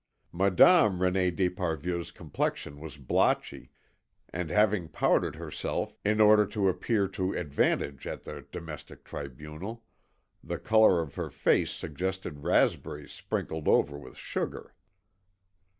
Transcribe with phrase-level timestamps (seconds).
[0.31, 3.69] Madame René d'Esparvieu's complexion was blotchy,
[4.29, 9.83] and having powdered herself in order to appear to advantage at the domestic tribunal,
[10.43, 14.73] the colour of her face suggested raspberries sprinkled over with sugar.